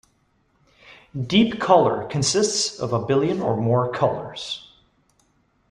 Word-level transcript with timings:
"Deep 1.27 1.59
color" 1.59 2.05
consists 2.07 2.79
of 2.79 2.91
a 2.91 3.05
billion 3.05 3.39
or 3.39 3.55
more 3.55 3.91
colors. 3.91 4.71